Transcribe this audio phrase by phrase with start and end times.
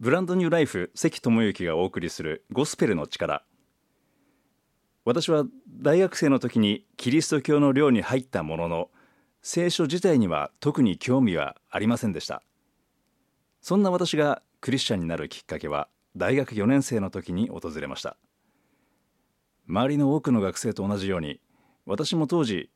[0.00, 3.42] ブランドニューライフ関智之がお送りするゴスペルの力。
[5.04, 8.90] 私は大学生の時にキリスト教の寮に入ったものの
[9.42, 12.44] 聖書自体には特に興味はありませんでした。
[13.60, 18.16] そんな私がクリスチャンになるきっかけは大学4年生の時に訪れました。
[19.66, 21.40] 周りの多くの学生と同じように
[21.86, 22.70] 私も当時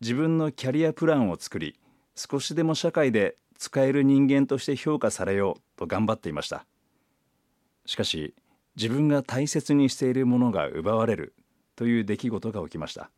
[0.00, 1.78] 自分のキャリアプランを作り
[2.16, 6.66] 少しでも社会で使える人間として評価されようと頑張っていました。
[7.86, 8.34] しかし
[8.76, 11.34] 自分が大切にしているものが奪われる
[11.76, 13.10] という出来事が起きました。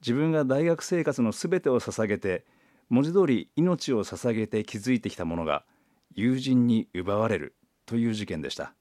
[0.00, 2.44] 自分が大学生活のすべてを捧げて
[2.88, 5.64] 文字通り命を捧げて築いてきたものが
[6.14, 7.54] 友人に奪われる
[7.86, 8.74] という事件でした。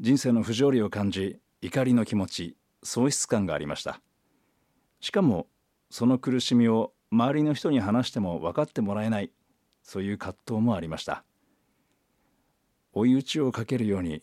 [0.00, 4.00] 人生の不条理を感じ怒りの気持ち喪失感がありました。
[5.00, 5.48] しかも
[5.90, 9.30] その苦しみを周りの人に話しても分かってもらえない
[9.82, 11.24] そういう葛藤もありました。
[12.94, 14.22] 追い打ちをかけるように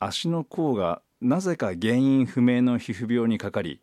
[0.00, 3.80] 足の甲がなぜか原因不明の皮膚病にかかり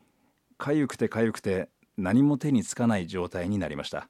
[0.60, 4.10] 痒くて痒くて何も手につかない状態になりました。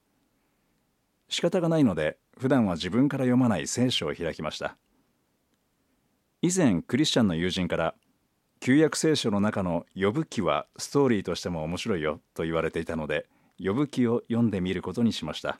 [1.29, 4.75] 仕方がないので普段は自分から読まない聖書を開きました。
[6.41, 7.93] 以前クリスチャンの友人から
[8.59, 13.27] 旧約聖書の中の呼ぶ記はストーリーとしても面白いよと言われていたので
[13.63, 15.59] 呼ぶ記を読んでみることにしました。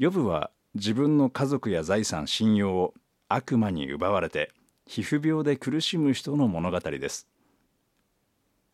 [0.00, 2.94] 呼ぶは自分の家族や財産信用を
[3.28, 4.52] 悪魔に奪われて
[4.86, 7.26] 皮膚病で苦しむ人の物語です。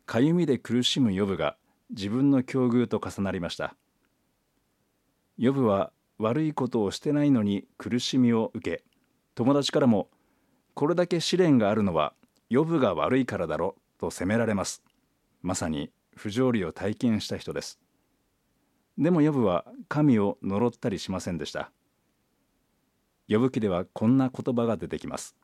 [0.06, 1.56] かゆみで苦しむヨブが
[1.90, 3.74] 自分の境遇と重なりました。
[5.38, 8.84] ヨブは悪いことをしてないのに苦しみを受け
[9.34, 10.08] 友達からも
[10.74, 12.12] これだけ試練があるのは
[12.50, 14.82] ヨブが悪いからだろと責められます。
[15.42, 17.78] まさに不条理を体験した人です。
[18.96, 21.72] でもヨブは神を呪ったりしませんでした。
[23.28, 25.36] 呼ぶ記ではこんな言葉が出てきます。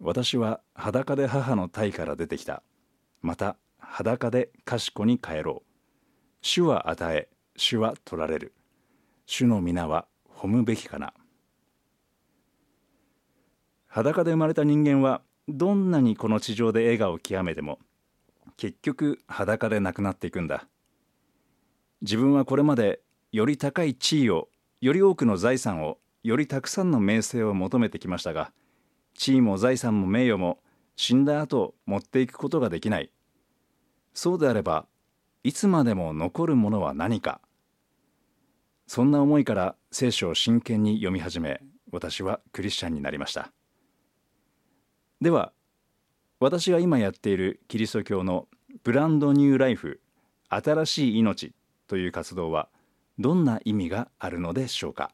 [0.00, 2.62] 私は裸で母の体から出てきた。
[3.20, 5.70] また裸で賢に帰ろう。
[6.40, 8.54] 主は与え主は取られる。
[9.26, 11.14] 主の皆は褒むべきかな。
[13.86, 17.78] 裸で生まれた人間はどんなにこの地上で笑顔を極めても
[18.56, 20.68] 結局裸で亡くなっていくんだ。
[22.02, 23.00] 自分はこれまで
[23.32, 24.48] より高い地位を
[24.80, 28.52] より多くの財産をよりたくさんの名声を求めてきましたが
[29.16, 30.58] 地位も財産も名誉も
[30.96, 33.10] 死んだ後持っていくことができない。
[34.12, 34.86] そうであれば
[35.42, 37.40] いつまでも残るものは何か。
[38.86, 41.60] そんな思いから聖書を真剣に読み始め
[41.90, 43.50] 私はクリスチャンになりました。
[45.20, 45.52] では
[46.44, 48.48] 私が今やっているキリスト教の
[48.82, 50.02] ブランドニューライフ
[50.50, 51.54] 新しい命
[51.88, 52.68] という活動は
[53.18, 55.10] どんな意味があるのでしょうか？